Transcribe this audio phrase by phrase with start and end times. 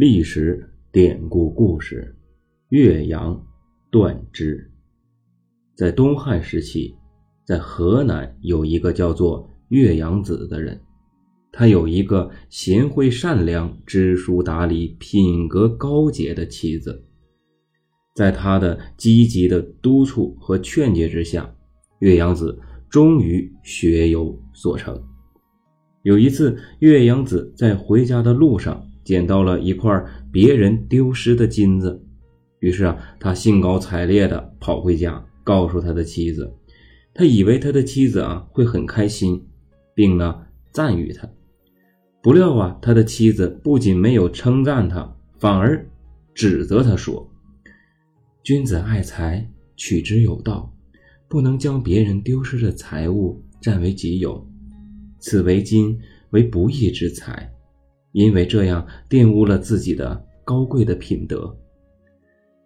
[0.00, 2.16] 历史典故故事：
[2.70, 3.38] 岳阳
[3.90, 4.72] 断肢。
[5.76, 6.94] 在东汉时期，
[7.44, 10.80] 在河南有一个叫做岳阳子的人，
[11.52, 17.04] 他有一个贤惠善良、知书达理、品格高洁的妻子。
[18.14, 21.54] 在他的积极的督促和劝诫之下，
[21.98, 22.58] 岳阳子
[22.88, 24.98] 终于学有所成。
[26.04, 28.86] 有一次，岳阳子在回家的路上。
[29.04, 32.02] 捡到了一块别人丢失的金子，
[32.60, 36.52] 于是啊，他兴高采烈地跑回家，告诉他的妻子。
[37.12, 39.44] 他以为他的妻子啊会很开心，
[39.94, 41.28] 并呢赞誉他。
[42.22, 45.84] 不料啊，他的妻子不仅没有称赞他，反而
[46.34, 47.28] 指责他说
[48.44, 50.72] ：“君子爱财，取之有道，
[51.28, 54.46] 不能将别人丢失的财物占为己有。
[55.18, 55.98] 此为金，
[56.30, 57.50] 为不义之财。”
[58.12, 61.56] 因为这样玷污了自己的高贵的品德，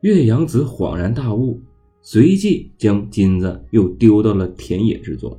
[0.00, 1.60] 岳阳子恍然大悟，
[2.00, 5.36] 随即将金子又丢到了田野之中。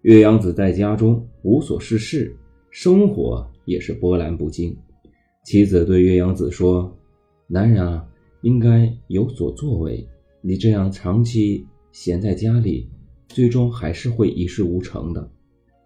[0.00, 2.34] 岳阳子在家中无所事事，
[2.70, 4.74] 生活也是波澜不惊。
[5.44, 6.96] 妻子对岳阳子说
[7.46, 8.06] ：“男人啊，
[8.40, 10.06] 应该有所作为。
[10.40, 12.88] 你这样长期闲在家里，
[13.28, 15.30] 最终还是会一事无成的。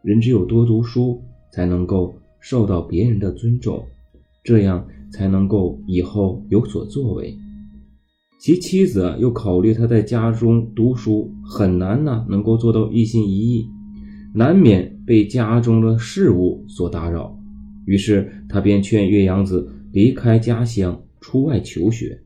[0.02, 2.14] 人只有多读书，才能够。”
[2.48, 3.84] 受到别人的尊重，
[4.44, 7.36] 这样才能够以后有所作为。
[8.38, 13.68] 其妻子又考虑他在家中读书很难呢，能够做到一心一意，
[14.32, 17.36] 难免被家中的事务所打扰。
[17.84, 22.16] 于是他便劝岳阳子离开家乡，出外求学。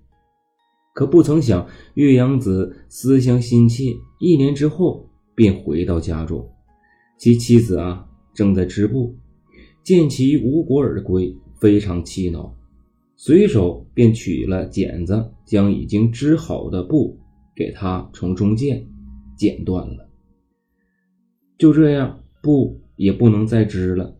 [0.92, 3.84] 可不曾想，岳阳子思乡心切，
[4.18, 6.46] 一年之后便回到家中，
[7.18, 9.16] 其妻子啊正在织布。
[9.82, 12.54] 见其无果而归，非常气恼，
[13.16, 17.18] 随手便取了剪子，将已经织好的布
[17.56, 18.86] 给他从中间
[19.36, 20.08] 剪断了。
[21.58, 24.16] 就这样，布也不能再织了，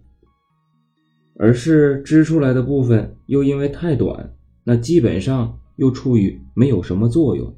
[1.37, 7.55] 而是织出来的部分又因为太短，那基本上又处于没有什么作用。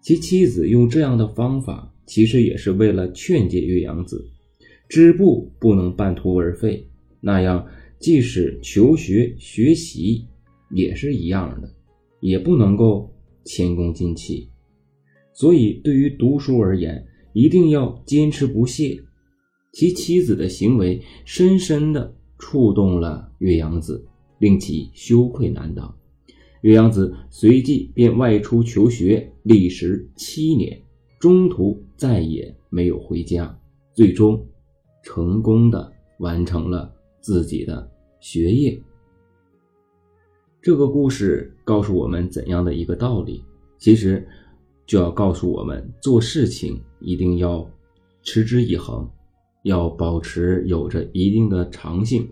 [0.00, 4.24] 其妻子用这样的方法，其实也是为了劝诫岳阳子。
[4.88, 6.86] 织布不能半途而废，
[7.20, 7.66] 那样
[7.98, 10.26] 即使求学学习
[10.70, 11.70] 也是一样的，
[12.20, 13.10] 也不能够
[13.44, 14.48] 前功尽弃。
[15.32, 19.02] 所以，对于读书而言，一定要坚持不懈。
[19.72, 24.04] 其妻子的行为深深的触动了岳阳子，
[24.38, 25.96] 令其羞愧难当。
[26.60, 30.78] 岳阳子随即便外出求学，历时七年，
[31.18, 33.58] 中途再也没有回家，
[33.94, 34.46] 最终。
[35.02, 37.90] 成功的完成了自己的
[38.20, 38.80] 学业。
[40.60, 43.44] 这个故事告诉我们怎样的一个道理？
[43.78, 44.24] 其实
[44.86, 47.68] 就要告诉我们，做事情一定要
[48.22, 49.10] 持之以恒，
[49.64, 52.28] 要保持有着一定的长性，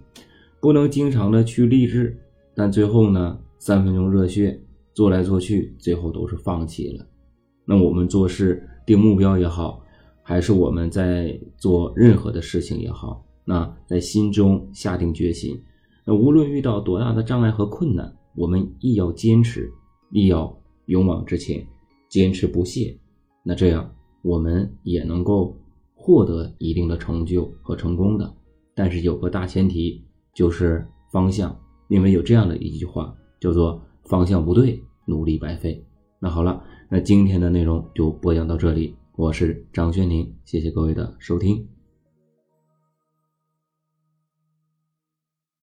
[0.60, 2.16] 不能经常的去励志，
[2.54, 4.60] 但最后呢，三分钟热血
[4.94, 7.04] 做来做去，最后都是放弃了。
[7.64, 9.82] 那我们做事定目标也好。
[10.22, 15.60] 还是我们在做任何的事情也好，那在心中下定决心，
[16.04, 19.70] 那无论遇到多大的障碍和困难，我们亦要坚持，
[20.10, 21.66] 亦要勇往直前，
[22.08, 22.96] 坚持不懈。
[23.42, 23.90] 那这样
[24.22, 25.56] 我们也能够
[25.94, 28.32] 获得一定的成就和成功的。
[28.74, 30.04] 但是有个大前提，
[30.34, 31.58] 就是方向，
[31.88, 35.84] 因为有这样的一句话叫做“方向不对，努力白费”。
[36.20, 38.94] 那好了，那今天的内容就播讲到这里。
[39.20, 41.68] 我是张轩宁，谢谢各位的收听。